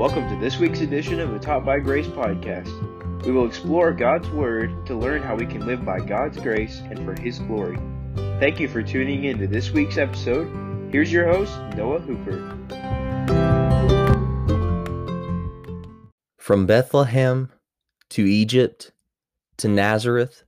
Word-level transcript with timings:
Welcome 0.00 0.30
to 0.30 0.36
this 0.36 0.56
week's 0.56 0.80
edition 0.80 1.20
of 1.20 1.30
the 1.30 1.38
Taught 1.38 1.66
by 1.66 1.78
Grace 1.78 2.06
podcast. 2.06 3.26
We 3.26 3.32
will 3.32 3.44
explore 3.44 3.92
God's 3.92 4.30
Word 4.30 4.86
to 4.86 4.94
learn 4.94 5.22
how 5.22 5.36
we 5.36 5.44
can 5.44 5.66
live 5.66 5.84
by 5.84 6.00
God's 6.00 6.38
grace 6.38 6.80
and 6.88 7.04
for 7.04 7.20
His 7.20 7.38
glory. 7.38 7.78
Thank 8.40 8.58
you 8.60 8.66
for 8.66 8.82
tuning 8.82 9.24
in 9.24 9.36
to 9.40 9.46
this 9.46 9.72
week's 9.72 9.98
episode. 9.98 10.48
Here's 10.90 11.12
your 11.12 11.26
host, 11.26 11.52
Noah 11.76 12.00
Hooper. 12.00 12.38
From 16.38 16.64
Bethlehem 16.64 17.52
to 18.08 18.24
Egypt 18.24 18.92
to 19.58 19.68
Nazareth 19.68 20.44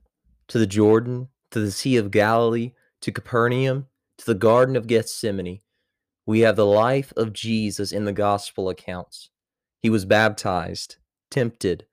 to 0.47 0.57
the 0.57 0.65
Jordan 0.65 1.29
to 1.51 1.59
the 1.59 1.71
Sea 1.71 1.97
of 1.97 2.09
Galilee 2.09 2.71
to 3.01 3.11
Capernaum 3.11 3.85
to 4.17 4.25
the 4.25 4.33
Garden 4.33 4.75
of 4.75 4.87
Gethsemane, 4.87 5.59
we 6.25 6.39
have 6.39 6.55
the 6.55 6.65
life 6.65 7.13
of 7.15 7.33
Jesus 7.33 7.91
in 7.91 8.05
the 8.05 8.13
gospel 8.13 8.67
accounts. 8.67 9.29
He 9.83 9.89
was 9.89 10.05
baptized, 10.05 10.95
tempted, 11.29 11.85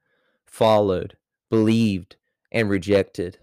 followed, 0.47 1.17
believed, 1.51 2.17
and 2.53 2.71
rejected. 2.71 3.39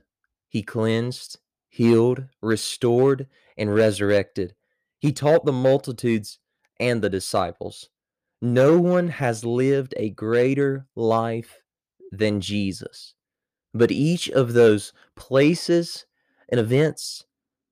He 0.47 0.63
cleansed, 0.63 1.39
healed, 1.67 2.23
restored, 2.41 3.27
and 3.57 3.75
resurrected. 3.75 4.55
He 4.99 5.11
taught 5.11 5.43
the 5.43 5.51
multitudes 5.51 6.39
and 6.79 7.01
the 7.01 7.09
disciples. 7.09 7.89
No 8.41 8.79
one 8.79 9.09
has 9.09 9.43
lived 9.43 9.93
a 9.97 10.11
greater 10.11 10.87
life 10.95 11.61
than 12.13 12.39
Jesus. 12.39 13.15
But 13.73 13.91
each 13.91 14.29
of 14.29 14.53
those 14.53 14.93
places 15.17 16.05
and 16.47 16.57
events 16.57 17.25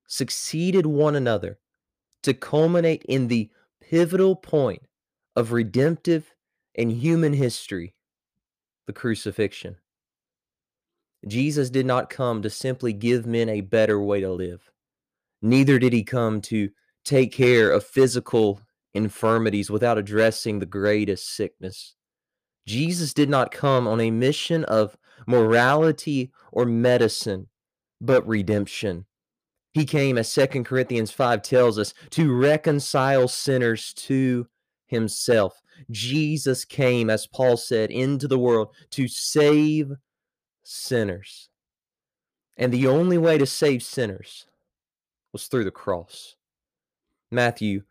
succeeded 0.07 0.85
one 0.85 1.15
another 1.15 1.57
to 2.23 2.33
culminate 2.33 3.03
in 3.07 3.29
the 3.29 3.49
pivotal 3.79 4.35
point 4.35 4.83
of 5.37 5.53
redemptive 5.53 6.34
and 6.77 6.91
human 6.91 7.33
history 7.33 7.95
the 8.87 8.93
crucifixion. 8.93 9.77
Jesus 11.27 11.69
did 11.69 11.85
not 11.85 12.09
come 12.09 12.41
to 12.41 12.49
simply 12.49 12.93
give 12.93 13.25
men 13.25 13.49
a 13.49 13.61
better 13.61 13.99
way 13.99 14.21
to 14.21 14.31
live. 14.31 14.71
Neither 15.41 15.79
did 15.79 15.93
he 15.93 16.03
come 16.03 16.41
to 16.41 16.69
take 17.03 17.31
care 17.31 17.71
of 17.71 17.83
physical 17.83 18.61
infirmities 18.93 19.69
without 19.69 19.97
addressing 19.97 20.59
the 20.59 20.65
greatest 20.65 21.35
sickness. 21.35 21.95
Jesus 22.65 23.13
did 23.13 23.29
not 23.29 23.51
come 23.51 23.87
on 23.87 23.99
a 23.99 24.11
mission 24.11 24.63
of 24.65 24.97
morality 25.27 26.31
or 26.51 26.65
medicine, 26.65 27.47
but 28.01 28.27
redemption. 28.27 29.05
He 29.73 29.85
came, 29.85 30.17
as 30.17 30.33
2 30.33 30.63
Corinthians 30.63 31.11
5 31.11 31.41
tells 31.41 31.77
us, 31.77 31.93
to 32.11 32.33
reconcile 32.33 33.27
sinners 33.27 33.93
to 33.93 34.47
himself. 34.87 35.61
Jesus 35.91 36.65
came, 36.65 37.09
as 37.09 37.27
Paul 37.27 37.57
said, 37.57 37.91
into 37.91 38.27
the 38.27 38.39
world 38.39 38.69
to 38.91 39.07
save 39.07 39.91
sinners. 40.63 41.49
And 42.57 42.71
the 42.71 42.87
only 42.87 43.17
way 43.17 43.37
to 43.37 43.45
save 43.45 43.83
sinners 43.83 44.47
was 45.33 45.47
through 45.47 45.65
the 45.65 45.71
cross. 45.71 46.35
Matthew 47.31 47.83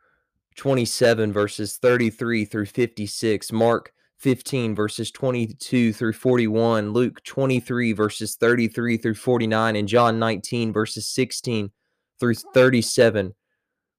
27, 0.57 1.33
verses 1.33 1.77
33 1.77 2.45
through 2.45 2.67
56, 2.67 3.53
Mark 3.53 3.93
15, 4.19 4.75
verses 4.75 5.11
22 5.11 5.93
through 5.93 6.13
41, 6.13 6.93
Luke 6.93 7.23
23, 7.25 7.93
verses 7.93 8.37
33 8.37 8.97
through 8.97 9.15
49, 9.15 9.77
and 9.77 9.89
John 9.89 10.19
19, 10.19 10.73
verses 10.73 11.07
16 11.09 11.71
through 12.19 12.35
37 12.35 13.35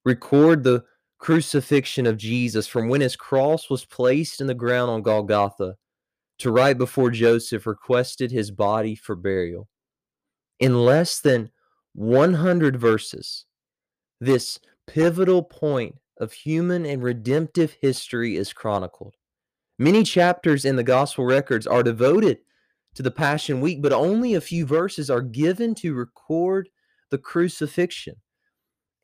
record 0.06 0.64
the 0.64 0.84
crucifixion 1.26 2.06
of 2.06 2.18
Jesus 2.18 2.68
from 2.68 2.88
when 2.88 3.02
his 3.02 3.16
cross 3.16 3.68
was 3.68 3.84
placed 3.84 4.42
in 4.42 4.46
the 4.46 4.54
ground 4.54 4.92
on 4.92 5.02
Golgotha 5.02 5.76
to 6.38 6.52
right 6.52 6.78
before 6.78 7.10
Joseph 7.10 7.66
requested 7.66 8.30
his 8.30 8.52
body 8.52 8.94
for 8.94 9.16
burial. 9.16 9.68
In 10.60 10.86
less 10.86 11.20
than 11.20 11.50
100 11.94 12.80
verses, 12.80 13.48
this 14.22 14.60
pivotal 14.86 15.42
point 15.42 15.96
of 16.20 16.32
human 16.32 16.86
and 16.86 17.02
redemptive 17.02 17.76
history 17.82 18.36
is 18.36 18.54
chronicled. 18.54 19.16
Many 19.80 20.04
chapters 20.04 20.64
in 20.64 20.76
the 20.76 20.84
gospel 20.84 21.26
records 21.26 21.66
are 21.66 21.82
devoted 21.82 22.38
to 22.94 23.02
the 23.02 23.10
Passion 23.10 23.62
Week, 23.62 23.82
but 23.82 23.92
only 23.92 24.36
a 24.36 24.42
few 24.42 24.64
verses 24.68 25.10
are 25.10 25.24
given 25.24 25.74
to 25.74 25.96
record 25.96 26.70
the 27.10 27.18
crucifixion. 27.18 28.18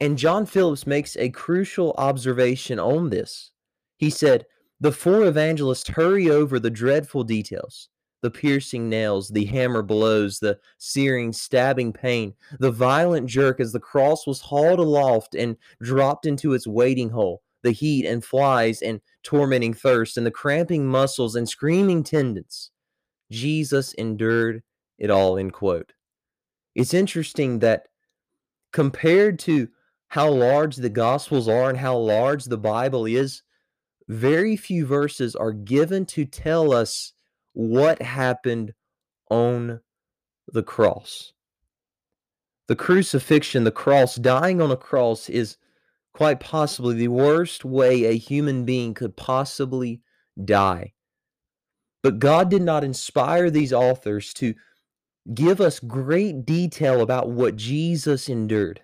And 0.01 0.17
John 0.17 0.47
Phillips 0.47 0.87
makes 0.87 1.15
a 1.15 1.29
crucial 1.29 1.93
observation 1.95 2.79
on 2.79 3.11
this. 3.11 3.51
He 3.97 4.09
said, 4.09 4.47
The 4.79 4.91
four 4.91 5.25
evangelists 5.25 5.89
hurry 5.89 6.27
over 6.27 6.59
the 6.59 6.71
dreadful 6.71 7.23
details 7.23 7.87
the 8.23 8.31
piercing 8.31 8.87
nails, 8.87 9.29
the 9.29 9.45
hammer 9.45 9.81
blows, 9.81 10.39
the 10.39 10.59
searing, 10.77 11.33
stabbing 11.33 11.91
pain, 11.91 12.33
the 12.59 12.71
violent 12.71 13.27
jerk 13.27 13.59
as 13.59 13.71
the 13.71 13.79
cross 13.79 14.27
was 14.27 14.39
hauled 14.39 14.79
aloft 14.79 15.33
and 15.33 15.57
dropped 15.81 16.27
into 16.27 16.53
its 16.53 16.67
waiting 16.67 17.09
hole, 17.09 17.41
the 17.63 17.71
heat 17.71 18.05
and 18.05 18.23
flies 18.23 18.83
and 18.83 19.01
tormenting 19.23 19.73
thirst, 19.73 20.17
and 20.17 20.25
the 20.25 20.31
cramping 20.31 20.85
muscles 20.87 21.35
and 21.35 21.49
screaming 21.49 22.03
tendons. 22.03 22.69
Jesus 23.31 23.93
endured 23.93 24.61
it 24.99 25.09
all, 25.09 25.37
end 25.37 25.53
quote. 25.53 25.93
It's 26.75 26.93
interesting 26.93 27.57
that 27.59 27.87
compared 28.71 29.39
to 29.39 29.67
how 30.11 30.29
large 30.29 30.75
the 30.75 30.89
Gospels 30.89 31.47
are 31.47 31.69
and 31.69 31.77
how 31.77 31.95
large 31.95 32.43
the 32.43 32.57
Bible 32.57 33.05
is, 33.05 33.43
very 34.09 34.57
few 34.57 34.85
verses 34.85 35.37
are 35.37 35.53
given 35.53 36.05
to 36.07 36.25
tell 36.25 36.73
us 36.73 37.13
what 37.53 38.01
happened 38.01 38.73
on 39.29 39.79
the 40.51 40.63
cross. 40.63 41.31
The 42.67 42.75
crucifixion, 42.75 43.63
the 43.63 43.71
cross, 43.71 44.15
dying 44.15 44.61
on 44.61 44.69
a 44.69 44.75
cross 44.75 45.29
is 45.29 45.55
quite 46.13 46.41
possibly 46.41 46.95
the 46.95 47.07
worst 47.07 47.63
way 47.63 48.03
a 48.03 48.17
human 48.17 48.65
being 48.65 48.93
could 48.93 49.15
possibly 49.15 50.01
die. 50.43 50.91
But 52.03 52.19
God 52.19 52.49
did 52.49 52.63
not 52.63 52.83
inspire 52.83 53.49
these 53.49 53.71
authors 53.71 54.33
to 54.33 54.55
give 55.33 55.61
us 55.61 55.79
great 55.79 56.45
detail 56.45 56.99
about 56.99 57.29
what 57.29 57.55
Jesus 57.55 58.27
endured. 58.27 58.81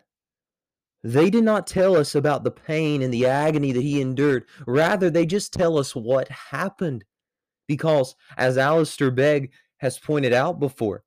They 1.08 1.30
did 1.30 1.46
not 1.46 1.68
tell 1.68 1.96
us 1.96 2.16
about 2.16 2.44
the 2.44 2.52
pain 2.52 3.02
and 3.02 3.14
the 3.14 3.28
agony 3.28 3.72
that 3.72 3.82
he 3.82 4.02
endured. 4.02 4.44
Rather, 4.66 5.10
they 5.10 5.26
just 5.26 5.54
tell 5.54 5.78
us 5.78 5.96
what 5.96 6.28
happened. 6.28 7.06
Because, 7.66 8.14
as 8.38 8.58
Alistair 8.58 9.10
Begg 9.10 9.54
has 9.78 9.98
pointed 9.98 10.34
out 10.34 10.60
before, 10.60 11.06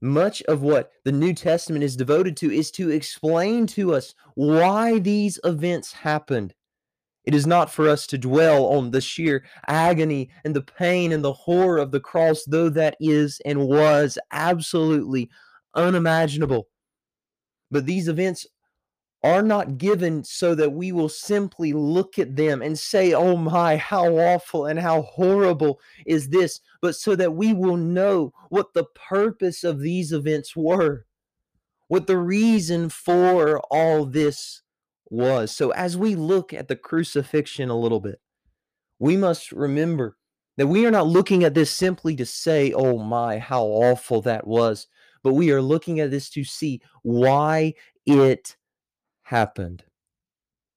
much 0.00 0.40
of 0.44 0.62
what 0.62 0.92
the 1.04 1.12
New 1.12 1.34
Testament 1.34 1.84
is 1.84 1.94
devoted 1.94 2.38
to 2.38 2.50
is 2.50 2.70
to 2.70 2.88
explain 2.88 3.66
to 3.66 3.94
us 3.94 4.14
why 4.34 4.98
these 4.98 5.38
events 5.44 5.92
happened. 5.92 6.54
It 7.24 7.34
is 7.34 7.46
not 7.46 7.70
for 7.70 7.86
us 7.86 8.06
to 8.06 8.16
dwell 8.16 8.64
on 8.64 8.92
the 8.92 9.02
sheer 9.02 9.44
agony 9.66 10.30
and 10.42 10.56
the 10.56 10.62
pain 10.62 11.12
and 11.12 11.22
the 11.22 11.34
horror 11.34 11.76
of 11.76 11.90
the 11.90 12.00
cross, 12.00 12.44
though 12.44 12.70
that 12.70 12.96
is 12.98 13.42
and 13.44 13.68
was 13.68 14.16
absolutely 14.32 15.28
unimaginable. 15.74 16.68
But 17.70 17.84
these 17.84 18.08
events 18.08 18.46
are 19.22 19.42
not 19.42 19.78
given 19.78 20.22
so 20.22 20.54
that 20.54 20.72
we 20.72 20.92
will 20.92 21.08
simply 21.08 21.72
look 21.72 22.18
at 22.18 22.36
them 22.36 22.62
and 22.62 22.78
say, 22.78 23.12
Oh 23.12 23.36
my, 23.36 23.76
how 23.76 24.06
awful 24.16 24.66
and 24.66 24.78
how 24.78 25.02
horrible 25.02 25.80
is 26.06 26.28
this, 26.28 26.60
but 26.80 26.94
so 26.94 27.16
that 27.16 27.34
we 27.34 27.52
will 27.52 27.76
know 27.76 28.32
what 28.48 28.74
the 28.74 28.84
purpose 28.94 29.64
of 29.64 29.80
these 29.80 30.12
events 30.12 30.54
were, 30.54 31.04
what 31.88 32.06
the 32.06 32.18
reason 32.18 32.88
for 32.88 33.60
all 33.72 34.04
this 34.04 34.62
was. 35.10 35.50
So, 35.50 35.70
as 35.70 35.96
we 35.96 36.14
look 36.14 36.52
at 36.52 36.68
the 36.68 36.76
crucifixion 36.76 37.70
a 37.70 37.78
little 37.78 38.00
bit, 38.00 38.20
we 39.00 39.16
must 39.16 39.50
remember 39.50 40.16
that 40.56 40.66
we 40.66 40.86
are 40.86 40.90
not 40.90 41.06
looking 41.06 41.44
at 41.44 41.54
this 41.54 41.70
simply 41.70 42.14
to 42.16 42.26
say, 42.26 42.72
oh 42.72 42.98
my, 42.98 43.38
how 43.38 43.64
awful 43.64 44.20
that 44.22 44.46
was, 44.46 44.86
but 45.22 45.34
we 45.34 45.50
are 45.50 45.62
looking 45.62 46.00
at 46.00 46.10
this 46.10 46.30
to 46.30 46.44
see 46.44 46.80
why 47.02 47.74
it 48.06 48.56
happened. 49.28 49.84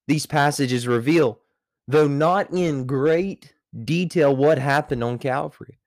These 0.08 0.26
passages 0.26 0.86
reveal, 0.86 1.40
though 1.88 2.06
not 2.06 2.52
in 2.52 2.86
great 2.86 3.54
detail, 3.84 4.36
what 4.36 4.58
happened 4.58 5.02
on 5.02 5.18
Calvary. 5.18 5.78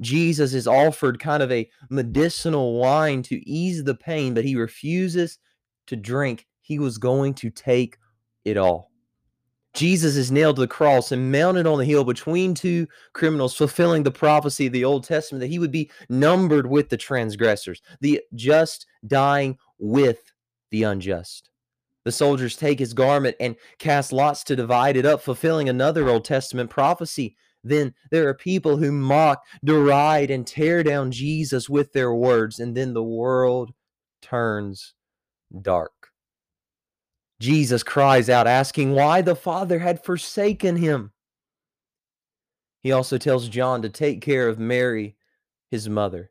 Jesus 0.00 0.52
is 0.52 0.66
offered 0.66 1.18
kind 1.18 1.42
of 1.42 1.50
a 1.50 1.70
medicinal 1.88 2.78
wine 2.78 3.22
to 3.22 3.48
ease 3.48 3.84
the 3.84 3.94
pain, 3.94 4.34
but 4.34 4.44
he 4.44 4.54
refuses 4.54 5.38
to 5.86 5.96
drink 5.96 6.46
he 6.60 6.78
was 6.78 6.98
going 6.98 7.32
to 7.34 7.48
take 7.48 7.96
it 8.44 8.58
all. 8.58 8.90
Jesus 9.72 10.14
is 10.14 10.30
nailed 10.30 10.56
to 10.56 10.62
the 10.62 10.68
cross 10.68 11.10
and 11.10 11.32
mounted 11.32 11.66
on 11.66 11.78
the 11.78 11.84
hill 11.86 12.04
between 12.04 12.54
two 12.54 12.86
criminals, 13.14 13.56
fulfilling 13.56 14.02
the 14.02 14.10
prophecy 14.10 14.66
of 14.66 14.72
the 14.72 14.84
Old 14.84 15.04
Testament 15.04 15.40
that 15.40 15.48
he 15.48 15.58
would 15.58 15.72
be 15.72 15.90
numbered 16.10 16.66
with 16.66 16.90
the 16.90 16.96
transgressors, 16.96 17.80
the 18.00 18.20
just 18.34 18.86
dying 19.06 19.56
with 19.78 20.32
the 20.70 20.82
unjust. 20.82 21.50
The 22.04 22.12
soldiers 22.12 22.56
take 22.56 22.78
his 22.78 22.92
garment 22.92 23.36
and 23.40 23.56
cast 23.78 24.12
lots 24.12 24.44
to 24.44 24.56
divide 24.56 24.96
it 24.96 25.06
up, 25.06 25.22
fulfilling 25.22 25.68
another 25.68 26.08
Old 26.08 26.24
Testament 26.24 26.70
prophecy 26.70 27.36
then 27.64 27.94
there 28.10 28.28
are 28.28 28.34
people 28.34 28.76
who 28.76 28.92
mock, 28.92 29.42
deride, 29.64 30.30
and 30.30 30.46
tear 30.46 30.82
down 30.82 31.10
Jesus 31.10 31.68
with 31.68 31.92
their 31.92 32.14
words, 32.14 32.60
and 32.60 32.76
then 32.76 32.92
the 32.92 33.02
world 33.02 33.72
turns 34.20 34.94
dark. 35.62 36.10
Jesus 37.40 37.82
cries 37.82 38.28
out, 38.28 38.46
asking 38.46 38.92
why 38.92 39.22
the 39.22 39.34
Father 39.34 39.78
had 39.78 40.04
forsaken 40.04 40.76
him. 40.76 41.12
He 42.82 42.92
also 42.92 43.16
tells 43.16 43.48
John 43.48 43.80
to 43.82 43.88
take 43.88 44.20
care 44.20 44.46
of 44.46 44.58
Mary, 44.58 45.16
his 45.70 45.88
mother. 45.88 46.30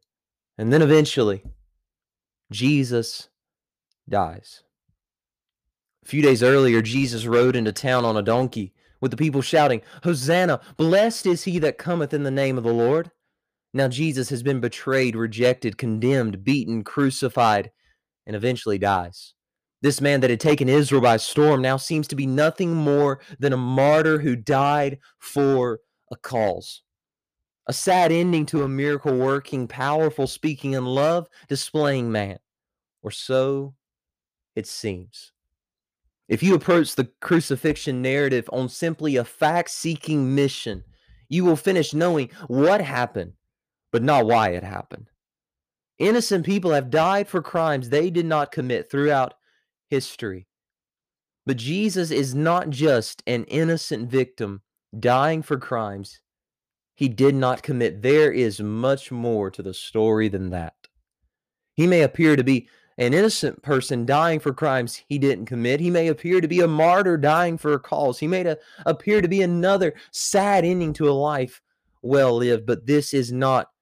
And 0.60 0.72
then 0.72 0.84
eventually, 0.84 1.44
Jesus 2.52 3.30
dies. 4.08 4.64
A 6.04 6.06
few 6.06 6.22
days 6.22 6.44
earlier, 6.44 6.82
Jesus 6.82 7.26
rode 7.26 7.56
into 7.56 7.72
town 7.72 8.04
on 8.04 8.18
a 8.18 8.22
donkey, 8.22 8.74
with 9.00 9.12
the 9.12 9.18
people 9.18 9.42
shouting, 9.42 9.82
Hosanna! 10.04 10.60
Blessed 10.76 11.26
is 11.26 11.44
he 11.44 11.60
that 11.60 11.78
cometh 11.78 12.14
in 12.14 12.24
the 12.24 12.32
name 12.32 12.58
of 12.58 12.66
the 12.66 12.74
Lord. 12.74 13.10
Now 13.74 13.88
Jesus 13.88 14.30
has 14.30 14.44
been 14.44 14.60
betrayed, 14.60 15.16
rejected, 15.16 15.78
condemned, 15.78 16.44
beaten, 16.44 16.84
crucified, 16.84 17.72
and 18.28 18.36
eventually 18.36 18.78
dies. 18.78 19.34
This 19.82 20.02
man 20.02 20.22
that 20.22 20.30
had 20.30 20.40
taken 20.40 20.70
Israel 20.70 21.02
by 21.02 21.18
storm 21.18 21.62
now 21.62 21.78
seems 21.78 22.08
to 22.10 22.16
be 22.16 22.26
nothing 22.26 22.74
more 22.74 23.20
than 23.40 23.54
a 23.54 23.58
martyr 23.58 24.20
who 24.20 24.36
died 24.36 25.00
for 25.20 25.80
a 26.12 26.16
cause. 26.16 26.84
A 27.68 27.74
sad 27.74 28.12
ending 28.12 28.46
to 28.48 28.64
a 28.64 28.70
miracle 28.70 29.18
working, 29.18 29.68
powerful, 29.68 30.28
speaking, 30.28 30.76
and 30.76 30.86
love 30.86 31.28
displaying 31.48 32.12
man. 32.12 32.40
Or 33.02 33.12
so 33.12 33.76
it 34.56 34.68
seems. 34.68 35.33
If 36.28 36.42
you 36.42 36.56
approach 36.56 36.96
the 36.96 37.10
crucifixion 37.22 38.02
narrative 38.02 38.50
on 38.52 38.70
simply 38.70 39.16
a 39.18 39.26
fact 39.26 39.70
seeking 39.70 40.34
mission, 40.36 40.84
you 41.30 41.44
will 41.44 41.56
finish 41.56 41.94
knowing 41.94 42.30
what 42.48 42.82
happened, 42.82 43.34
but 43.92 44.04
not 44.04 44.26
why 44.26 44.50
it 44.50 44.64
happened. 44.64 45.10
Innocent 46.00 46.46
people 46.46 46.72
have 46.72 46.90
died 46.90 47.28
for 47.28 47.42
crimes 47.42 47.90
they 47.90 48.10
did 48.10 48.26
not 48.26 48.52
commit 48.52 48.90
throughout 48.90 49.36
history. 49.90 50.48
But 51.46 51.58
Jesus 51.58 52.10
is 52.10 52.34
not 52.34 52.70
just 52.70 53.22
an 53.28 53.44
innocent 53.46 54.10
victim 54.10 54.62
dying 54.98 55.42
for 55.42 55.58
crimes 55.58 56.22
he 56.96 57.10
did 57.10 57.36
not 57.36 57.64
commit. 57.64 58.02
There 58.02 58.32
is 58.32 58.60
much 58.62 59.12
more 59.12 59.50
to 59.52 59.64
the 59.64 59.74
story 59.74 60.30
than 60.30 60.52
that. 60.52 60.76
He 61.74 61.88
may 61.88 62.02
appear 62.04 62.36
to 62.36 62.44
be 62.44 62.70
an 62.98 63.14
innocent 63.14 63.62
person 63.62 64.06
dying 64.06 64.40
for 64.40 64.54
crimes 64.54 65.04
he 65.08 65.18
didn't 65.18 65.46
commit. 65.46 65.80
He 65.80 65.90
may 65.90 66.08
appear 66.08 66.42
to 66.42 66.48
be 66.48 66.62
a 66.62 66.68
martyr 66.68 67.18
dying 67.18 67.58
for 67.58 67.74
a 67.74 67.80
cause. 67.80 68.20
He 68.20 68.28
may 68.28 68.56
appear 68.86 69.22
to 69.22 69.28
be 69.28 69.42
another 69.42 69.94
sad 70.12 70.66
ending 70.66 70.94
to 70.94 71.10
a 71.10 71.12
life 71.12 71.62
well 72.02 72.36
lived, 72.36 72.66
but 72.66 72.86
this 72.86 73.14
is 73.14 73.32
not 73.32 73.73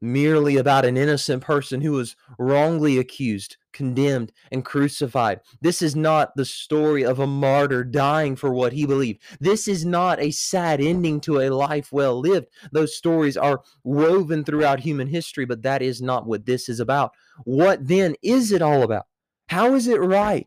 merely 0.00 0.56
about 0.56 0.84
an 0.84 0.96
innocent 0.96 1.42
person 1.42 1.80
who 1.80 1.92
was 1.92 2.16
wrongly 2.38 2.98
accused, 2.98 3.56
condemned, 3.72 4.32
and 4.52 4.64
crucified. 4.64 5.40
This 5.60 5.82
is 5.82 5.96
not 5.96 6.34
the 6.36 6.44
story 6.44 7.04
of 7.04 7.18
a 7.18 7.26
martyr 7.26 7.84
dying 7.84 8.36
for 8.36 8.52
what 8.52 8.72
he 8.72 8.86
believed. 8.86 9.22
This 9.40 9.68
is 9.68 9.84
not 9.84 10.20
a 10.20 10.30
sad 10.30 10.80
ending 10.80 11.20
to 11.22 11.40
a 11.40 11.50
life 11.50 11.92
well 11.92 12.18
lived. 12.20 12.48
Those 12.72 12.96
stories 12.96 13.36
are 13.36 13.62
woven 13.84 14.44
throughout 14.44 14.80
human 14.80 15.08
history, 15.08 15.44
but 15.44 15.62
that 15.62 15.82
is 15.82 16.00
not 16.00 16.26
what 16.26 16.46
this 16.46 16.68
is 16.68 16.80
about. 16.80 17.12
What 17.44 17.86
then 17.86 18.14
is 18.22 18.52
it 18.52 18.62
all 18.62 18.82
about? 18.82 19.06
How 19.48 19.74
is 19.74 19.88
it 19.88 20.00
right 20.00 20.46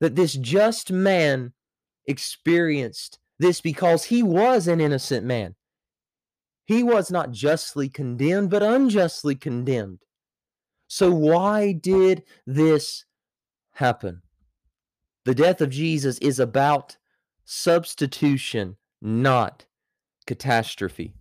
that 0.00 0.16
this 0.16 0.34
just 0.34 0.90
man 0.90 1.52
experienced 2.06 3.18
this 3.38 3.60
because 3.60 4.04
he 4.04 4.22
was 4.22 4.66
an 4.66 4.80
innocent 4.80 5.24
man? 5.26 5.54
He 6.68 6.82
was 6.82 7.10
not 7.10 7.32
justly 7.32 7.88
condemned, 7.88 8.50
but 8.50 8.62
unjustly 8.62 9.34
condemned. 9.34 10.00
So, 10.86 11.10
why 11.10 11.72
did 11.72 12.24
this 12.46 13.06
happen? 13.72 14.20
The 15.24 15.34
death 15.34 15.62
of 15.62 15.70
Jesus 15.70 16.18
is 16.18 16.38
about 16.38 16.98
substitution, 17.46 18.76
not 19.00 19.64
catastrophe. 20.26 21.14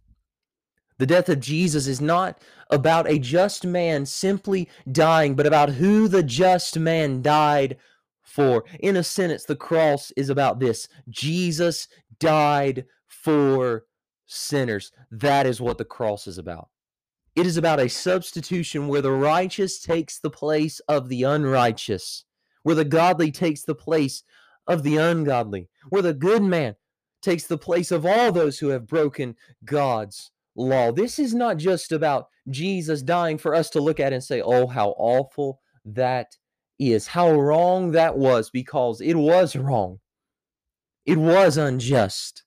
The 0.98 1.06
death 1.06 1.30
of 1.30 1.40
Jesus 1.40 1.88
is 1.88 2.02
not 2.02 2.42
about 2.70 3.10
a 3.10 3.18
just 3.18 3.66
man 3.66 4.06
simply 4.06 4.68
dying, 4.92 5.34
but 5.34 5.48
about 5.48 5.70
who 5.70 6.10
the 6.10 6.24
just 6.24 6.78
man 6.78 7.22
died 7.22 7.78
for. 8.22 8.66
In 8.82 8.98
a 8.98 9.04
sentence, 9.04 9.46
the 9.46 9.56
cross 9.56 10.12
is 10.18 10.30
about 10.30 10.60
this 10.60 10.90
Jesus 11.10 11.88
died 12.20 12.84
for 13.08 13.86
sinners. 14.28 14.92
That 15.10 15.48
is 15.48 15.60
what 15.60 15.78
the 15.78 15.86
cross 15.86 16.28
is 16.28 16.38
about. 16.38 16.70
It 17.36 17.46
is 17.46 17.58
about 17.58 17.80
a 17.80 17.90
substitution 17.90 18.88
where 18.88 19.02
the 19.02 19.12
righteous 19.12 19.80
takes 19.80 20.20
the 20.20 20.30
place 20.30 20.80
of 20.88 21.10
the 21.10 21.24
unrighteous, 21.24 22.26
where 22.64 22.76
the 22.76 22.86
godly 22.86 23.32
takes 23.32 23.64
the 23.64 23.76
place 23.76 24.24
of 24.68 24.84
the 24.84 24.98
ungodly, 24.98 25.70
where 25.90 26.02
the 26.02 26.14
good 26.14 26.44
man 26.44 26.76
takes 27.22 27.46
the 27.46 27.58
place 27.58 27.92
of 27.92 28.06
all 28.06 28.32
those 28.32 28.60
who 28.60 28.70
have 28.70 28.88
broken 28.88 29.36
God's 29.66 30.32
law. 30.56 30.92
This 30.92 31.20
is 31.20 31.34
not 31.34 31.58
just 31.58 31.92
about 31.92 32.28
Jesus 32.50 33.02
dying 33.02 33.38
for 33.38 33.54
us 33.54 33.70
to 33.72 33.82
look 33.82 34.00
at 34.00 34.14
and 34.14 34.24
say, 34.24 34.42
oh, 34.42 34.68
how 34.68 34.96
awful 34.98 35.62
that 35.86 36.36
is, 36.80 37.08
how 37.08 37.32
wrong 37.32 37.92
that 37.92 38.18
was, 38.18 38.50
because 38.50 39.02
it 39.02 39.16
was 39.16 39.56
wrong. 39.56 40.00
It 41.06 41.18
was 41.18 41.58
unjust. 41.58 42.44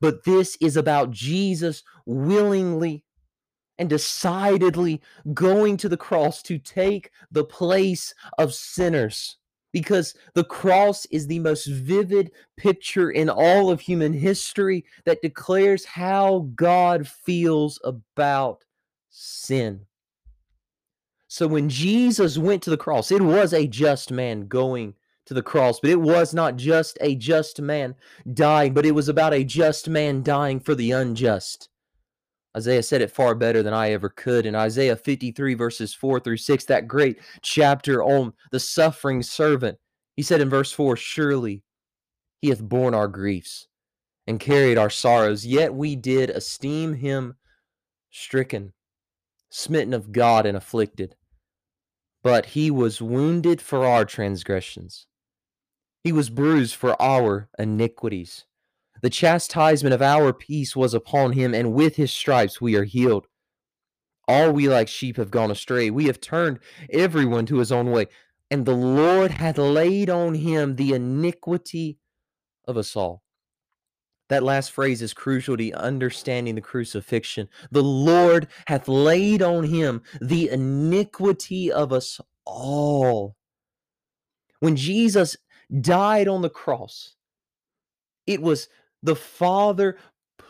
But 0.00 0.24
this 0.24 0.56
is 0.60 0.76
about 0.76 1.10
Jesus 1.10 1.82
willingly 2.06 3.04
and 3.78 3.88
decidedly 3.88 5.00
going 5.34 5.76
to 5.78 5.88
the 5.88 5.96
cross 5.96 6.42
to 6.42 6.58
take 6.58 7.10
the 7.30 7.44
place 7.44 8.14
of 8.38 8.54
sinners. 8.54 9.36
Because 9.72 10.14
the 10.34 10.44
cross 10.44 11.04
is 11.06 11.26
the 11.26 11.38
most 11.40 11.66
vivid 11.66 12.32
picture 12.56 13.10
in 13.10 13.28
all 13.28 13.70
of 13.70 13.80
human 13.80 14.14
history 14.14 14.84
that 15.04 15.22
declares 15.22 15.84
how 15.84 16.48
God 16.54 17.06
feels 17.06 17.78
about 17.84 18.64
sin. 19.10 19.84
So 21.28 21.46
when 21.46 21.68
Jesus 21.68 22.38
went 22.38 22.62
to 22.62 22.70
the 22.70 22.78
cross, 22.78 23.12
it 23.12 23.20
was 23.20 23.52
a 23.52 23.66
just 23.66 24.10
man 24.10 24.48
going 24.48 24.94
to 25.28 25.34
the 25.34 25.42
cross. 25.42 25.78
But 25.78 25.90
it 25.90 26.00
was 26.00 26.34
not 26.34 26.56
just 26.56 26.98
a 27.00 27.14
just 27.14 27.60
man 27.60 27.94
dying, 28.32 28.74
but 28.74 28.86
it 28.86 28.94
was 28.94 29.08
about 29.08 29.34
a 29.34 29.44
just 29.44 29.88
man 29.88 30.22
dying 30.22 30.58
for 30.58 30.74
the 30.74 30.90
unjust. 30.90 31.68
Isaiah 32.56 32.82
said 32.82 33.02
it 33.02 33.10
far 33.10 33.34
better 33.34 33.62
than 33.62 33.74
I 33.74 33.92
ever 33.92 34.08
could. 34.08 34.46
In 34.46 34.54
Isaiah 34.54 34.96
53, 34.96 35.54
verses 35.54 35.94
4 35.94 36.18
through 36.20 36.38
6, 36.38 36.64
that 36.64 36.88
great 36.88 37.18
chapter 37.42 38.02
on 38.02 38.32
the 38.50 38.58
suffering 38.58 39.22
servant, 39.22 39.78
he 40.16 40.22
said 40.22 40.40
in 40.40 40.48
verse 40.48 40.72
4 40.72 40.96
Surely 40.96 41.62
he 42.40 42.48
hath 42.48 42.62
borne 42.62 42.94
our 42.94 43.06
griefs 43.06 43.68
and 44.26 44.40
carried 44.40 44.78
our 44.78 44.90
sorrows, 44.90 45.46
yet 45.46 45.74
we 45.74 45.94
did 45.94 46.30
esteem 46.30 46.94
him 46.94 47.36
stricken, 48.10 48.72
smitten 49.50 49.92
of 49.92 50.10
God, 50.10 50.46
and 50.46 50.56
afflicted. 50.56 51.16
But 52.22 52.46
he 52.46 52.70
was 52.70 53.02
wounded 53.02 53.60
for 53.60 53.84
our 53.84 54.06
transgressions 54.06 55.06
he 56.04 56.12
was 56.12 56.30
bruised 56.30 56.74
for 56.74 57.00
our 57.00 57.48
iniquities. 57.58 58.44
The 59.02 59.10
chastisement 59.10 59.94
of 59.94 60.02
our 60.02 60.32
peace 60.32 60.74
was 60.74 60.94
upon 60.94 61.32
him, 61.32 61.54
and 61.54 61.72
with 61.72 61.96
his 61.96 62.12
stripes 62.12 62.60
we 62.60 62.74
are 62.76 62.84
healed. 62.84 63.26
All 64.26 64.52
we 64.52 64.68
like 64.68 64.88
sheep 64.88 65.16
have 65.16 65.30
gone 65.30 65.50
astray. 65.50 65.90
We 65.90 66.06
have 66.06 66.20
turned 66.20 66.58
everyone 66.90 67.46
to 67.46 67.58
his 67.58 67.72
own 67.72 67.90
way, 67.90 68.06
and 68.50 68.64
the 68.64 68.74
Lord 68.74 69.30
hath 69.30 69.58
laid 69.58 70.10
on 70.10 70.34
him 70.34 70.76
the 70.76 70.92
iniquity 70.92 71.98
of 72.66 72.76
us 72.76 72.94
all. 72.96 73.22
That 74.28 74.42
last 74.42 74.72
phrase 74.72 75.00
is 75.00 75.14
crucial 75.14 75.56
to 75.56 75.72
understanding 75.72 76.54
the 76.54 76.60
crucifixion. 76.60 77.48
The 77.70 77.82
Lord 77.82 78.48
hath 78.66 78.86
laid 78.86 79.40
on 79.40 79.64
him 79.64 80.02
the 80.20 80.50
iniquity 80.50 81.72
of 81.72 81.92
us 81.92 82.20
all. 82.44 83.36
When 84.60 84.76
Jesus 84.76 85.36
died 85.80 86.28
on 86.28 86.42
the 86.42 86.50
cross. 86.50 87.14
It 88.26 88.42
was 88.42 88.68
the 89.02 89.16
Father 89.16 89.96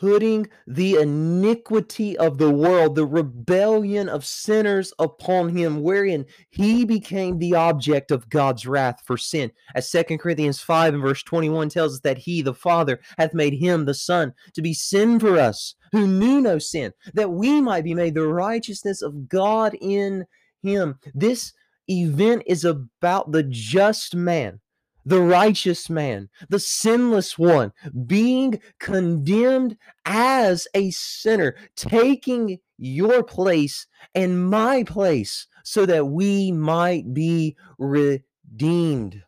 putting 0.00 0.48
the 0.66 0.94
iniquity 0.94 2.16
of 2.18 2.38
the 2.38 2.50
world, 2.50 2.94
the 2.94 3.06
rebellion 3.06 4.08
of 4.08 4.24
sinners 4.24 4.92
upon 4.98 5.48
him, 5.48 5.82
wherein 5.82 6.24
he 6.50 6.84
became 6.84 7.38
the 7.38 7.54
object 7.54 8.10
of 8.10 8.28
God's 8.28 8.66
wrath 8.66 9.02
for 9.04 9.16
sin. 9.16 9.50
As 9.74 9.90
Second 9.90 10.18
Corinthians 10.18 10.60
5 10.60 10.94
and 10.94 11.02
verse 11.02 11.22
21 11.24 11.68
tells 11.70 11.94
us 11.94 12.00
that 12.00 12.18
he, 12.18 12.42
the 12.42 12.54
Father, 12.54 13.00
hath 13.16 13.34
made 13.34 13.54
him, 13.54 13.84
the 13.84 13.94
Son, 13.94 14.32
to 14.54 14.62
be 14.62 14.72
sin 14.72 15.18
for 15.18 15.36
us, 15.36 15.74
who 15.90 16.06
knew 16.06 16.40
no 16.40 16.58
sin, 16.58 16.92
that 17.14 17.32
we 17.32 17.60
might 17.60 17.84
be 17.84 17.94
made 17.94 18.14
the 18.14 18.26
righteousness 18.26 19.02
of 19.02 19.28
God 19.28 19.76
in 19.80 20.24
him. 20.62 20.98
This 21.12 21.52
event 21.88 22.44
is 22.46 22.64
about 22.64 23.32
the 23.32 23.42
just 23.42 24.14
man 24.14 24.60
the 25.08 25.22
righteous 25.22 25.88
man, 25.88 26.28
the 26.50 26.60
sinless 26.60 27.38
one, 27.38 27.72
being 28.06 28.60
condemned 28.78 29.78
as 30.04 30.68
a 30.74 30.90
sinner, 30.90 31.56
taking 31.76 32.58
your 32.76 33.22
place 33.22 33.86
and 34.14 34.50
my 34.50 34.84
place 34.84 35.46
so 35.64 35.86
that 35.86 36.08
we 36.08 36.52
might 36.52 37.14
be 37.14 37.56
redeemed. 37.78 39.22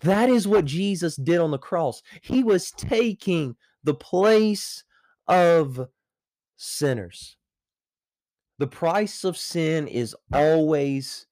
That 0.00 0.28
is 0.28 0.48
what 0.48 0.64
Jesus 0.64 1.14
did 1.14 1.38
on 1.38 1.52
the 1.52 1.58
cross. 1.58 2.02
He 2.20 2.42
was 2.42 2.72
taking 2.72 3.54
the 3.84 3.94
place 3.94 4.82
of 5.28 5.86
sinners. 6.56 7.36
The 8.58 8.66
price 8.66 9.22
of 9.22 9.36
sin 9.36 9.86
is 9.86 10.16
always 10.32 11.26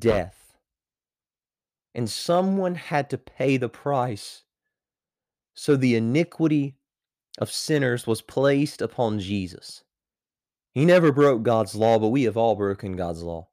death 0.00 0.43
and 1.94 2.10
someone 2.10 2.74
had 2.74 3.08
to 3.10 3.18
pay 3.18 3.56
the 3.56 3.68
price. 3.68 4.42
So 5.54 5.76
the 5.76 5.94
iniquity 5.94 6.76
of 7.38 7.50
sinners 7.50 8.06
was 8.06 8.22
placed 8.22 8.82
upon 8.82 9.20
Jesus. 9.20 9.84
He 10.72 10.84
never 10.84 11.12
broke 11.12 11.42
God's 11.42 11.74
law, 11.74 11.98
but 11.98 12.08
we 12.08 12.24
have 12.24 12.36
all 12.36 12.56
broken 12.56 12.96
God's 12.96 13.22
law. 13.22 13.48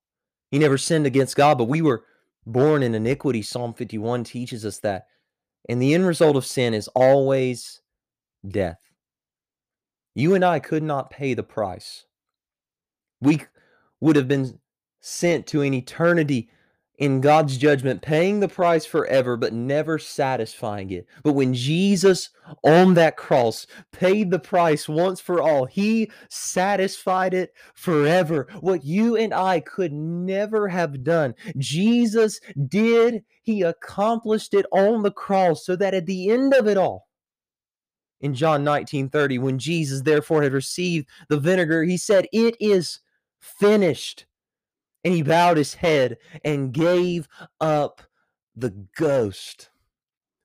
He 0.50 0.58
never 0.58 0.78
sinned 0.78 1.06
against 1.06 1.36
God, 1.36 1.58
but 1.58 1.66
we 1.66 1.82
were 1.82 2.04
born 2.46 2.82
in 2.82 2.96
iniquity. 2.96 3.44
Psalm 3.44 3.74
51 3.74 4.24
teaches 4.24 4.66
us 4.66 4.80
that. 4.80 5.08
And 5.70 5.80
the 5.80 5.94
end 5.94 6.08
result 6.08 6.36
of 6.36 6.46
sin 6.46 6.74
is 6.74 6.88
always 6.90 7.82
death. 8.48 8.80
You 10.16 10.34
and 10.34 10.44
I 10.44 10.60
could 10.60 10.84
not 10.84 11.12
pay 11.12 11.36
the 11.36 11.44
price. 11.44 12.06
We 13.22 13.44
would 14.00 14.16
have 14.16 14.28
been 14.28 14.60
sent 15.00 15.46
to 15.48 15.62
an 15.62 15.74
eternity 15.76 16.50
in 17.02 17.20
God's 17.20 17.58
judgment, 17.58 18.04
paying 18.04 18.40
the 18.40 18.48
price 18.48 18.86
forever, 18.86 19.36
but 19.36 19.54
never 19.54 19.98
satisfying 19.98 20.92
it. 20.92 21.08
But 21.24 21.34
when 21.34 21.52
Jesus 21.52 22.30
on 22.64 22.94
that 22.94 23.18
cross 23.18 23.66
paid 23.92 24.30
the 24.30 24.38
price 24.38 24.88
once 24.88 25.20
for 25.20 25.42
all, 25.42 25.66
he 25.66 26.12
satisfied 26.30 27.34
it 27.34 27.56
forever. 27.74 28.48
What 28.60 28.86
you 28.86 29.18
and 29.18 29.34
I 29.34 29.62
could 29.62 29.92
never 29.92 30.68
have 30.68 31.04
done, 31.04 31.34
Jesus 31.58 32.40
did. 32.68 33.24
He 33.42 33.64
accomplished 33.64 34.54
it 34.54 34.68
on 34.72 35.02
the 35.02 35.12
cross 35.12 35.66
so 35.66 35.76
that 35.78 35.96
at 35.96 36.06
the 36.06 36.30
end 36.30 36.54
of 36.54 36.68
it 36.68 36.78
all, 36.78 37.08
in 38.20 38.36
John 38.36 38.64
19 38.64 39.10
30, 39.10 39.40
when 39.40 39.58
Jesus 39.58 40.02
therefore 40.02 40.44
had 40.44 40.54
received 40.54 41.10
the 41.30 41.40
vinegar, 41.40 41.84
he 41.84 41.98
said, 41.98 42.28
It 42.32 42.56
is 42.60 43.00
finished 43.40 44.28
and 45.04 45.14
he 45.14 45.22
bowed 45.22 45.58
his 45.58 45.74
head 45.74 46.18
and 46.44 46.74
gave 46.74 47.28
up 47.60 48.02
the 48.56 48.72
ghost. 48.96 49.70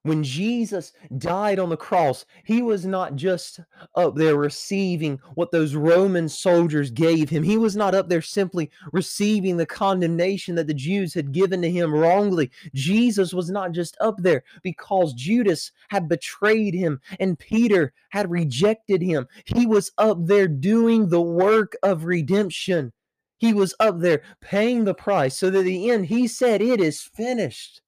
When 0.07 0.23
Jesus 0.23 0.93
died 1.19 1.59
on 1.59 1.69
the 1.69 1.77
cross, 1.77 2.27
he 2.45 2.63
was 2.63 2.87
not 2.87 3.17
just 3.17 3.59
up 3.97 4.15
there 4.15 4.37
receiving 4.37 5.19
what 5.35 5.51
those 5.51 5.75
Roman 5.75 6.29
soldiers 6.29 6.93
gave 6.93 7.29
him. 7.29 7.43
He 7.43 7.57
was 7.57 7.75
not 7.75 7.93
up 7.93 8.09
there 8.09 8.23
simply 8.23 8.71
receiving 8.93 9.57
the 9.57 9.67
condemnation 9.67 10.55
that 10.55 10.69
the 10.69 10.75
Jews 10.75 11.13
had 11.13 11.33
given 11.33 11.61
to 11.63 11.71
him 11.73 11.93
wrongly. 11.93 12.53
Jesus 12.73 13.35
was 13.35 13.51
not 13.51 13.73
just 13.73 13.97
up 14.01 14.15
there 14.19 14.45
because 14.63 15.13
Judas 15.13 15.73
had 15.89 16.09
betrayed 16.09 16.73
him 16.73 17.01
and 17.19 17.37
Peter 17.37 17.93
had 18.11 18.31
rejected 18.31 19.03
him. 19.03 19.27
He 19.45 19.67
was 19.67 19.91
up 19.99 20.19
there 20.21 20.47
doing 20.47 21.09
the 21.09 21.21
work 21.21 21.75
of 21.83 22.05
redemption. 22.05 22.93
He 23.39 23.53
was 23.53 23.75
up 23.79 24.01
there 24.01 24.23
paying 24.41 24.85
the 24.85 24.95
price 24.95 25.37
so 25.37 25.51
that 25.51 25.59
at 25.59 25.65
the 25.65 25.91
end 25.91 26.07
he 26.07 26.27
said, 26.27 26.63
It 26.63 26.81
is 26.81 27.03
finished. 27.03 27.83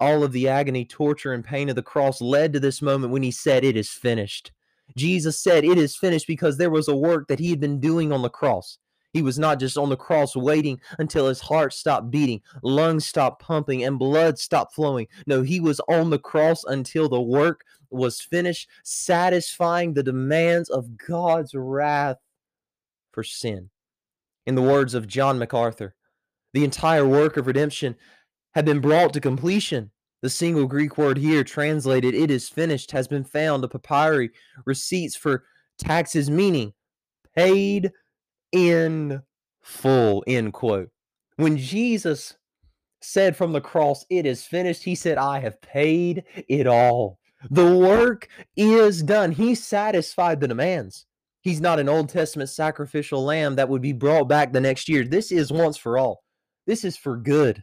All 0.00 0.22
of 0.22 0.32
the 0.32 0.48
agony, 0.48 0.84
torture, 0.84 1.32
and 1.32 1.44
pain 1.44 1.68
of 1.68 1.76
the 1.76 1.82
cross 1.82 2.20
led 2.20 2.52
to 2.52 2.60
this 2.60 2.82
moment 2.82 3.12
when 3.12 3.22
he 3.22 3.30
said, 3.30 3.64
It 3.64 3.76
is 3.76 3.90
finished. 3.90 4.52
Jesus 4.96 5.38
said, 5.38 5.64
It 5.64 5.78
is 5.78 5.96
finished 5.96 6.26
because 6.26 6.56
there 6.56 6.70
was 6.70 6.88
a 6.88 6.96
work 6.96 7.28
that 7.28 7.38
he 7.38 7.50
had 7.50 7.60
been 7.60 7.80
doing 7.80 8.12
on 8.12 8.22
the 8.22 8.28
cross. 8.28 8.78
He 9.12 9.22
was 9.22 9.38
not 9.38 9.58
just 9.58 9.78
on 9.78 9.88
the 9.88 9.96
cross 9.96 10.36
waiting 10.36 10.80
until 10.98 11.28
his 11.28 11.40
heart 11.40 11.72
stopped 11.72 12.10
beating, 12.10 12.42
lungs 12.62 13.06
stopped 13.06 13.42
pumping, 13.42 13.84
and 13.84 13.98
blood 13.98 14.38
stopped 14.38 14.74
flowing. 14.74 15.06
No, 15.26 15.42
he 15.42 15.60
was 15.60 15.80
on 15.88 16.10
the 16.10 16.18
cross 16.18 16.62
until 16.64 17.08
the 17.08 17.20
work 17.20 17.64
was 17.90 18.20
finished, 18.20 18.68
satisfying 18.84 19.94
the 19.94 20.02
demands 20.02 20.68
of 20.68 20.96
God's 20.98 21.54
wrath 21.54 22.18
for 23.12 23.22
sin 23.22 23.70
in 24.48 24.54
the 24.54 24.62
words 24.62 24.94
of 24.94 25.06
John 25.06 25.38
MacArthur. 25.38 25.94
The 26.54 26.64
entire 26.64 27.06
work 27.06 27.36
of 27.36 27.46
redemption 27.46 27.94
had 28.54 28.64
been 28.64 28.80
brought 28.80 29.12
to 29.12 29.20
completion. 29.20 29.90
The 30.22 30.30
single 30.30 30.66
Greek 30.66 30.96
word 30.96 31.18
here 31.18 31.44
translated, 31.44 32.14
it 32.14 32.30
is 32.30 32.48
finished, 32.48 32.90
has 32.92 33.06
been 33.06 33.24
found. 33.24 33.62
The 33.62 33.68
papyri 33.68 34.30
receipts 34.64 35.16
for 35.16 35.44
taxes, 35.78 36.30
meaning 36.30 36.72
paid 37.36 37.92
in 38.50 39.20
full, 39.60 40.24
end 40.26 40.54
quote. 40.54 40.88
When 41.36 41.58
Jesus 41.58 42.34
said 43.02 43.36
from 43.36 43.52
the 43.52 43.60
cross, 43.60 44.06
it 44.08 44.24
is 44.24 44.44
finished, 44.44 44.82
he 44.82 44.94
said, 44.94 45.18
I 45.18 45.40
have 45.40 45.60
paid 45.60 46.24
it 46.48 46.66
all. 46.66 47.18
The 47.50 47.76
work 47.76 48.28
is 48.56 49.02
done. 49.02 49.30
He 49.30 49.54
satisfied 49.54 50.40
the 50.40 50.48
demands. 50.48 51.04
He's 51.40 51.60
not 51.60 51.78
an 51.78 51.88
Old 51.88 52.08
Testament 52.08 52.50
sacrificial 52.50 53.24
lamb 53.24 53.56
that 53.56 53.68
would 53.68 53.82
be 53.82 53.92
brought 53.92 54.28
back 54.28 54.52
the 54.52 54.60
next 54.60 54.88
year. 54.88 55.04
This 55.04 55.30
is 55.30 55.52
once 55.52 55.76
for 55.76 55.98
all. 55.98 56.22
This 56.66 56.84
is 56.84 56.96
for 56.96 57.16
good. 57.16 57.62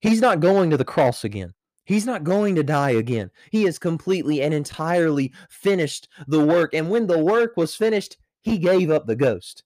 He's 0.00 0.20
not 0.20 0.40
going 0.40 0.70
to 0.70 0.76
the 0.76 0.84
cross 0.84 1.24
again. 1.24 1.54
He's 1.86 2.06
not 2.06 2.24
going 2.24 2.54
to 2.56 2.62
die 2.62 2.90
again. 2.90 3.30
He 3.50 3.64
has 3.64 3.78
completely 3.78 4.42
and 4.42 4.52
entirely 4.52 5.32
finished 5.50 6.08
the 6.26 6.44
work. 6.44 6.74
And 6.74 6.90
when 6.90 7.06
the 7.06 7.18
work 7.18 7.56
was 7.56 7.74
finished, 7.74 8.16
he 8.42 8.58
gave 8.58 8.90
up 8.90 9.06
the 9.06 9.16
ghost. 9.16 9.64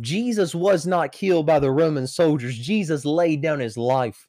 Jesus 0.00 0.54
was 0.54 0.86
not 0.86 1.12
killed 1.12 1.46
by 1.46 1.58
the 1.60 1.70
Roman 1.70 2.06
soldiers. 2.06 2.58
Jesus 2.58 3.04
laid 3.04 3.42
down 3.42 3.60
his 3.60 3.76
life. 3.76 4.26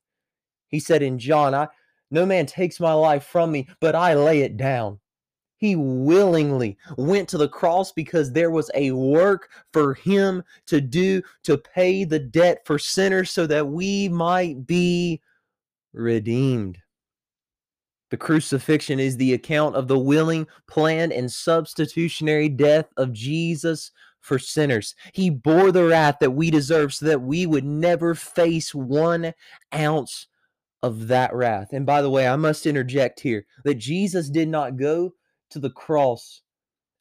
He 0.68 0.80
said 0.80 1.02
in 1.02 1.18
John, 1.18 1.54
I 1.54 1.68
no 2.12 2.26
man 2.26 2.46
takes 2.46 2.80
my 2.80 2.94
life 2.94 3.26
from 3.26 3.52
me, 3.52 3.68
but 3.82 3.96
I 3.96 4.14
lay 4.14 4.42
it 4.42 4.58
down. 4.58 5.00
He 5.58 5.76
willingly 5.76 6.78
went 6.98 7.30
to 7.30 7.38
the 7.38 7.48
cross 7.48 7.92
because 7.92 8.32
there 8.32 8.52
was 8.52 8.70
a 8.74 8.92
work 8.92 9.50
for 9.72 9.94
him 9.94 10.44
to 10.68 10.82
do 10.82 11.22
to 11.44 11.58
pay 11.58 12.04
the 12.04 12.20
debt 12.20 12.62
for 12.66 12.78
sinners 12.78 13.32
so 13.32 13.48
that 13.48 13.68
we 13.68 14.10
might 14.10 14.68
be 14.68 15.22
redeemed. 15.94 16.78
The 18.12 18.18
crucifixion 18.18 19.00
is 19.00 19.18
the 19.18 19.34
account 19.34 19.76
of 19.76 19.88
the 19.88 19.98
willing, 19.98 20.48
planned, 20.68 21.12
and 21.12 21.32
substitutionary 21.32 22.50
death 22.50 22.88
of 22.98 23.14
Jesus 23.14 23.92
for 24.22 24.38
sinners. 24.40 24.96
He 25.14 25.30
bore 25.30 25.72
the 25.72 25.86
wrath 25.86 26.18
that 26.20 26.32
we 26.32 26.52
deserve 26.52 26.94
so 26.94 27.06
that 27.08 27.22
we 27.22 27.46
would 27.46 27.66
never 27.66 28.14
face 28.14 28.76
one 28.76 29.34
ounce 29.74 30.28
of 30.84 31.08
that 31.08 31.34
wrath. 31.34 31.74
And 31.74 31.86
by 31.86 32.02
the 32.02 32.10
way, 32.10 32.28
I 32.28 32.36
must 32.36 32.66
interject 32.66 33.20
here 33.20 33.46
that 33.64 33.76
Jesus 33.76 34.30
did 34.30 34.50
not 34.50 34.78
go 34.78 35.14
to 35.56 35.60
the 35.60 35.70
cross 35.70 36.42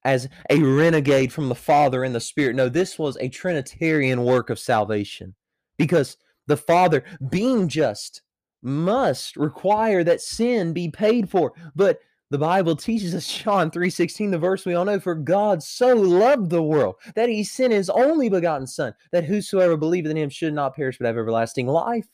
as 0.04 0.28
a 0.48 0.62
renegade 0.62 1.32
from 1.32 1.48
the 1.48 1.54
Father 1.54 2.04
and 2.04 2.14
the 2.14 2.20
Spirit. 2.20 2.56
No, 2.56 2.68
this 2.68 2.98
was 2.98 3.16
a 3.18 3.28
Trinitarian 3.28 4.24
work 4.24 4.48
of 4.48 4.58
salvation 4.58 5.34
because 5.76 6.16
the 6.46 6.56
Father, 6.56 7.04
being 7.30 7.68
just, 7.68 8.22
must 8.62 9.36
require 9.36 10.04
that 10.04 10.20
sin 10.20 10.72
be 10.72 10.88
paid 10.88 11.28
for. 11.28 11.52
But 11.74 11.98
the 12.30 12.38
Bible 12.38 12.76
teaches 12.76 13.14
us, 13.14 13.30
John 13.30 13.70
3:16, 13.70 14.30
the 14.30 14.38
verse 14.38 14.64
we 14.64 14.74
all 14.74 14.84
know, 14.84 15.00
for 15.00 15.14
God 15.14 15.62
so 15.62 15.94
loved 15.94 16.50
the 16.50 16.62
world 16.62 16.96
that 17.14 17.28
he 17.28 17.44
sent 17.44 17.72
his 17.72 17.90
only 17.90 18.28
begotten 18.28 18.66
Son, 18.66 18.94
that 19.12 19.24
whosoever 19.24 19.76
believeth 19.76 20.10
in 20.10 20.16
him 20.16 20.30
should 20.30 20.54
not 20.54 20.74
perish 20.76 20.98
but 20.98 21.06
have 21.06 21.18
everlasting 21.18 21.66
life. 21.66 22.06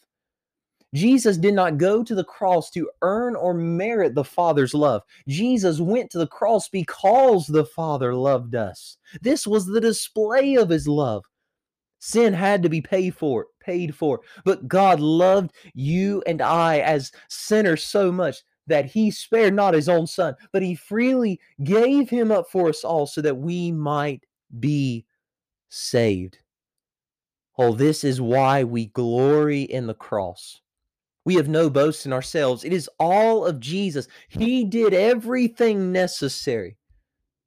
Jesus 0.95 1.37
did 1.37 1.55
not 1.55 1.79
go 1.79 2.03
to 2.03 2.15
the 2.15 2.25
cross 2.25 2.71
to 2.71 2.91
earn 3.03 3.37
or 3.37 3.55
merit 3.55 4.15
the 4.15 4.25
Father's 4.25 4.75
love. 4.75 5.03
Jesus 5.29 5.81
went 5.81 6.11
to 6.11 6.19
the 6.19 6.27
cross 6.27 6.69
because 6.69 7.47
the 7.47 7.65
Father 7.65 8.15
loved 8.15 8.55
us. 8.55 8.97
This 9.23 9.47
was 9.47 9.67
the 9.67 9.81
display 9.81 10.57
of 10.57 10.69
his 10.69 10.89
love. 10.89 11.25
Sin 12.01 12.33
had 12.33 12.63
to 12.63 12.69
be 12.69 12.81
paid 12.81 13.15
for, 13.15 13.47
paid 13.61 13.95
for, 13.95 14.21
but 14.45 14.67
God 14.67 15.01
loved 15.01 15.53
you 15.75 16.23
and 16.27 16.41
I 16.41 16.79
as 16.79 17.13
sinners 17.29 17.85
so 17.85 18.11
much 18.11 18.39
that 18.67 18.87
he 18.87 19.11
spared 19.11 19.55
not 19.55 19.75
his 19.75 19.89
own 19.89 20.07
son, 20.07 20.35
but 20.53 20.63
he 20.63 20.75
freely 20.75 21.39
gave 21.63 22.09
him 22.09 22.33
up 22.33 22.51
for 22.51 22.69
us 22.69 22.85
all 22.85 23.07
so 23.07 23.21
that 23.21 23.37
we 23.37 23.71
might 23.71 24.25
be 24.59 25.05
saved. 25.69 26.39
Oh, 27.59 27.75
this 27.75 28.05
is 28.05 28.21
why 28.21 28.65
we 28.65 28.87
glory 28.87 29.63
in 29.63 29.87
the 29.87 29.95
cross. 29.95 30.63
We 31.25 31.35
have 31.35 31.49
no 31.49 31.69
boast 31.69 32.07
in 32.07 32.13
ourselves. 32.13 32.65
It 32.65 32.73
is 32.73 32.89
all 32.99 33.45
of 33.45 33.61
Jesus. 33.61 34.09
He 34.29 34.65
did 34.65 34.95
everything 34.95 35.93
necessary 35.93 36.77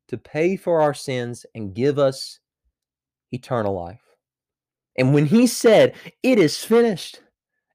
to 0.08 0.18
pay 0.18 0.56
for 0.56 0.82
our 0.82 0.94
sins 0.94 1.46
and 1.56 1.74
give 1.74 1.98
us 1.98 2.40
eternal 3.32 3.74
life. 3.74 4.02
And 4.98 5.14
when 5.14 5.26
he 5.26 5.48
said, 5.48 5.96
It 6.22 6.38
is 6.38 6.64
finished, 6.64 7.22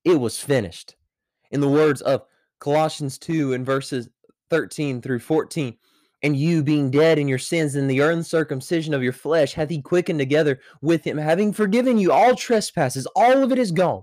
it 0.04 0.20
was 0.20 0.38
finished. 0.38 0.94
In 1.50 1.60
the 1.60 1.68
words 1.68 2.00
of 2.02 2.22
Colossians 2.60 3.18
2 3.18 3.54
and 3.54 3.64
verses 3.64 4.08
13 4.50 5.00
through 5.00 5.20
14. 5.20 5.76
And 6.22 6.36
you, 6.36 6.64
being 6.64 6.90
dead 6.90 7.18
in 7.18 7.28
your 7.28 7.38
sins 7.38 7.76
and 7.76 7.88
the 7.88 8.00
uncircumcision 8.00 8.92
of 8.92 9.04
your 9.04 9.12
flesh, 9.12 9.52
hath 9.52 9.70
he 9.70 9.80
quickened 9.80 10.18
together 10.18 10.58
with 10.82 11.04
him, 11.04 11.16
having 11.16 11.52
forgiven 11.52 11.96
you 11.96 12.10
all 12.10 12.34
trespasses. 12.34 13.06
All 13.14 13.44
of 13.44 13.52
it 13.52 13.58
is 13.58 13.70
gone, 13.70 14.02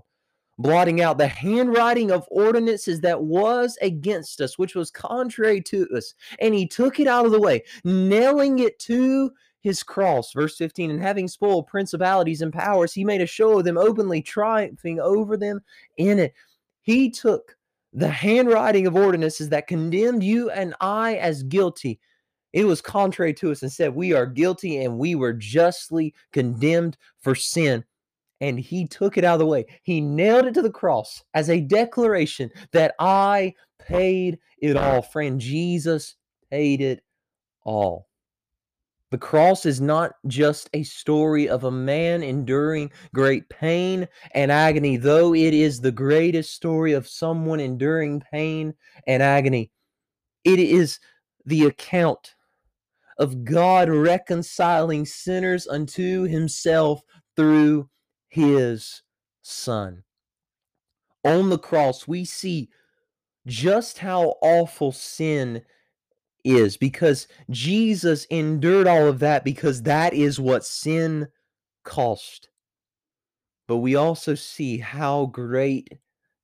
blotting 0.58 1.00
out 1.00 1.18
the 1.18 1.26
handwriting 1.26 2.10
of 2.10 2.26
ordinances 2.30 3.00
that 3.00 3.22
was 3.22 3.76
against 3.82 4.40
us, 4.40 4.58
which 4.58 4.74
was 4.74 4.90
contrary 4.90 5.60
to 5.60 5.86
us. 5.94 6.14
And 6.40 6.54
he 6.54 6.66
took 6.66 6.98
it 6.98 7.06
out 7.06 7.26
of 7.26 7.32
the 7.32 7.40
way, 7.40 7.62
nailing 7.84 8.60
it 8.60 8.78
to 8.80 9.30
his 9.60 9.82
cross. 9.82 10.32
Verse 10.32 10.56
15, 10.56 10.90
and 10.90 11.02
having 11.02 11.28
spoiled 11.28 11.66
principalities 11.66 12.40
and 12.40 12.52
powers, 12.52 12.92
he 12.92 13.04
made 13.04 13.20
a 13.20 13.26
show 13.26 13.58
of 13.58 13.64
them 13.64 13.76
openly, 13.76 14.22
triumphing 14.22 15.00
over 15.00 15.36
them 15.36 15.60
in 15.96 16.18
it. 16.18 16.34
He 16.82 17.10
took 17.10 17.56
the 17.92 18.08
handwriting 18.08 18.86
of 18.86 18.94
ordinances 18.94 19.48
that 19.48 19.66
condemned 19.66 20.22
you 20.22 20.50
and 20.50 20.74
I 20.80 21.16
as 21.16 21.42
guilty. 21.42 21.98
It 22.52 22.64
was 22.64 22.80
contrary 22.80 23.34
to 23.34 23.50
us 23.50 23.62
and 23.62 23.72
said, 23.72 23.94
We 23.94 24.12
are 24.12 24.26
guilty 24.26 24.84
and 24.84 24.98
we 24.98 25.14
were 25.14 25.32
justly 25.32 26.14
condemned 26.32 26.96
for 27.20 27.34
sin. 27.34 27.84
And 28.40 28.60
he 28.60 28.86
took 28.86 29.16
it 29.16 29.24
out 29.24 29.34
of 29.34 29.38
the 29.40 29.46
way. 29.46 29.66
He 29.82 30.00
nailed 30.00 30.46
it 30.46 30.54
to 30.54 30.62
the 30.62 30.70
cross 30.70 31.22
as 31.34 31.48
a 31.48 31.60
declaration 31.60 32.50
that 32.72 32.94
I 32.98 33.54
paid 33.78 34.38
it 34.58 34.76
all. 34.76 35.02
Friend, 35.02 35.40
Jesus 35.40 36.16
paid 36.50 36.80
it 36.80 37.02
all. 37.64 38.08
The 39.10 39.18
cross 39.18 39.64
is 39.64 39.80
not 39.80 40.12
just 40.26 40.68
a 40.74 40.82
story 40.82 41.48
of 41.48 41.64
a 41.64 41.70
man 41.70 42.22
enduring 42.22 42.90
great 43.14 43.48
pain 43.48 44.08
and 44.32 44.50
agony, 44.50 44.96
though 44.96 45.32
it 45.32 45.54
is 45.54 45.80
the 45.80 45.92
greatest 45.92 46.52
story 46.52 46.92
of 46.92 47.08
someone 47.08 47.60
enduring 47.60 48.20
pain 48.32 48.74
and 49.06 49.22
agony. 49.22 49.70
It 50.44 50.58
is 50.58 50.98
the 51.44 51.66
account 51.66 52.34
of 53.18 53.44
God 53.44 53.88
reconciling 53.88 55.06
sinners 55.06 55.68
unto 55.68 56.24
himself 56.24 57.00
through 57.36 57.88
his 58.28 59.02
Son. 59.42 60.02
On 61.24 61.50
the 61.50 61.58
cross, 61.58 62.06
we 62.06 62.24
see 62.24 62.68
just 63.46 63.98
how 63.98 64.34
awful 64.42 64.92
sin 64.92 65.62
is 66.44 66.76
because 66.76 67.26
Jesus 67.50 68.24
endured 68.30 68.86
all 68.86 69.06
of 69.06 69.18
that 69.20 69.44
because 69.44 69.82
that 69.82 70.14
is 70.14 70.38
what 70.38 70.64
sin 70.64 71.28
cost. 71.84 72.48
But 73.66 73.78
we 73.78 73.96
also 73.96 74.34
see 74.34 74.78
how 74.78 75.26
great 75.26 75.98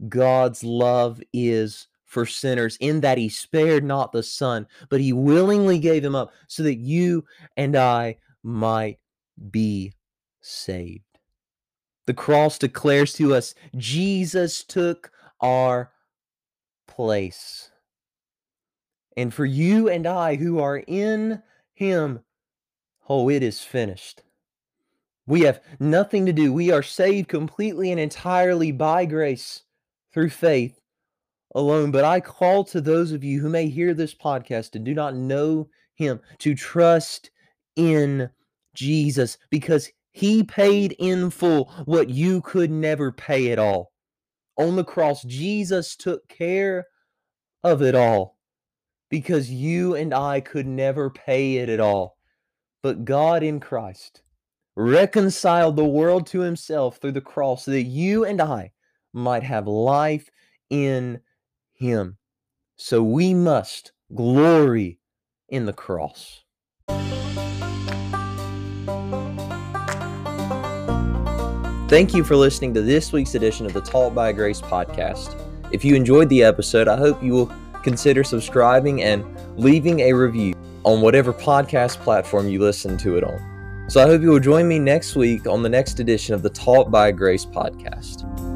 God's 0.08 0.64
love 0.64 1.20
is 1.32 1.86
for 2.04 2.26
sinners 2.26 2.76
in 2.80 3.00
that 3.00 3.16
he 3.16 3.28
spared 3.28 3.84
not 3.84 4.12
the 4.12 4.22
son, 4.22 4.66
but 4.90 5.00
he 5.00 5.12
willingly 5.12 5.78
gave 5.78 6.04
him 6.04 6.14
up 6.14 6.32
so 6.48 6.62
that 6.64 6.74
you 6.74 7.24
and 7.56 7.76
I 7.76 8.18
might 8.42 8.98
be 9.50 9.94
saved. 10.40 11.11
The 12.06 12.14
cross 12.14 12.58
declares 12.58 13.12
to 13.14 13.34
us 13.34 13.54
Jesus 13.76 14.64
took 14.64 15.12
our 15.40 15.92
place. 16.88 17.70
And 19.16 19.32
for 19.32 19.44
you 19.44 19.88
and 19.88 20.06
I 20.06 20.36
who 20.36 20.58
are 20.58 20.82
in 20.86 21.42
Him, 21.74 22.20
oh, 23.08 23.28
it 23.28 23.42
is 23.42 23.60
finished. 23.60 24.22
We 25.26 25.42
have 25.42 25.60
nothing 25.78 26.26
to 26.26 26.32
do. 26.32 26.52
We 26.52 26.70
are 26.70 26.82
saved 26.82 27.28
completely 27.28 27.90
and 27.90 28.00
entirely 28.00 28.72
by 28.72 29.04
grace 29.04 29.62
through 30.12 30.30
faith 30.30 30.80
alone. 31.54 31.90
But 31.90 32.04
I 32.04 32.20
call 32.20 32.64
to 32.64 32.80
those 32.80 33.12
of 33.12 33.22
you 33.22 33.40
who 33.40 33.48
may 33.48 33.68
hear 33.68 33.94
this 33.94 34.14
podcast 34.14 34.74
and 34.74 34.84
do 34.84 34.94
not 34.94 35.14
know 35.14 35.68
Him 35.94 36.20
to 36.38 36.54
trust 36.54 37.30
in 37.76 38.30
Jesus 38.74 39.38
because 39.50 39.90
He 40.12 40.44
paid 40.44 40.94
in 40.98 41.30
full 41.30 41.72
what 41.86 42.10
you 42.10 42.42
could 42.42 42.70
never 42.70 43.10
pay 43.10 43.50
at 43.50 43.58
all. 43.58 43.92
On 44.56 44.76
the 44.76 44.84
cross, 44.84 45.22
Jesus 45.22 45.96
took 45.96 46.28
care 46.28 46.86
of 47.64 47.80
it 47.80 47.94
all 47.94 48.36
because 49.08 49.50
you 49.50 49.94
and 49.94 50.12
I 50.12 50.40
could 50.40 50.66
never 50.66 51.08
pay 51.08 51.56
it 51.56 51.68
at 51.68 51.80
all. 51.80 52.18
But 52.82 53.04
God 53.04 53.42
in 53.42 53.58
Christ 53.58 54.22
reconciled 54.76 55.76
the 55.76 55.84
world 55.84 56.26
to 56.28 56.40
himself 56.40 56.98
through 56.98 57.12
the 57.12 57.20
cross 57.20 57.64
so 57.64 57.70
that 57.70 57.82
you 57.82 58.24
and 58.24 58.40
I 58.40 58.72
might 59.12 59.42
have 59.42 59.66
life 59.66 60.30
in 60.70 61.20
him. 61.74 62.18
So 62.76 63.02
we 63.02 63.34
must 63.34 63.92
glory 64.14 64.98
in 65.48 65.66
the 65.66 65.72
cross. 65.72 66.44
Thank 71.92 72.14
you 72.14 72.24
for 72.24 72.36
listening 72.36 72.72
to 72.72 72.80
this 72.80 73.12
week's 73.12 73.34
edition 73.34 73.66
of 73.66 73.74
the 73.74 73.82
Taught 73.82 74.14
by 74.14 74.32
Grace 74.32 74.62
podcast. 74.62 75.38
If 75.72 75.84
you 75.84 75.94
enjoyed 75.94 76.30
the 76.30 76.42
episode, 76.42 76.88
I 76.88 76.96
hope 76.96 77.22
you 77.22 77.34
will 77.34 77.52
consider 77.82 78.24
subscribing 78.24 79.02
and 79.02 79.22
leaving 79.58 80.00
a 80.00 80.14
review 80.14 80.54
on 80.84 81.02
whatever 81.02 81.34
podcast 81.34 81.98
platform 81.98 82.48
you 82.48 82.60
listen 82.60 82.96
to 82.96 83.18
it 83.18 83.24
on. 83.24 83.84
So 83.90 84.00
I 84.00 84.06
hope 84.06 84.22
you 84.22 84.30
will 84.30 84.40
join 84.40 84.66
me 84.66 84.78
next 84.78 85.16
week 85.16 85.46
on 85.46 85.62
the 85.62 85.68
next 85.68 86.00
edition 86.00 86.34
of 86.34 86.40
the 86.40 86.48
Taught 86.48 86.90
by 86.90 87.12
Grace 87.12 87.44
podcast. 87.44 88.51